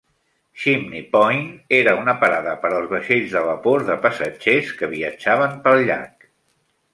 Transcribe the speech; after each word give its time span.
Chimney 0.61 1.01
Point 1.15 1.43
era 1.79 1.93
una 2.05 2.15
parada 2.23 2.55
per 2.63 2.71
als 2.77 2.87
vaixells 2.95 3.35
de 3.37 3.43
vapor 3.49 3.85
de 3.91 3.99
passatgers 4.07 4.73
que 4.81 4.91
viatjaven 4.95 5.55
pel 5.69 5.85
llac. 5.91 6.27